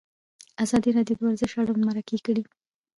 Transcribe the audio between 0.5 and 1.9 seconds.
ازادي راډیو د ورزش اړوند